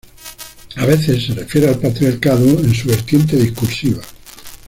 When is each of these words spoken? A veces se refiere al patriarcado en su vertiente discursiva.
A 0.77 0.85
veces 0.87 1.23
se 1.27 1.35
refiere 1.35 1.67
al 1.67 1.77
patriarcado 1.77 2.43
en 2.47 2.73
su 2.73 2.87
vertiente 2.89 3.35
discursiva. 3.37 4.01